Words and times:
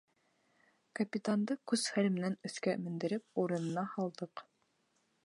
Капитанды 0.99 1.57
көс-хәл 1.71 2.09
менән 2.17 2.39
өҫкә 2.51 2.75
мендереп, 2.87 3.27
урынына 3.45 3.85
һалдыҡ. 3.93 4.47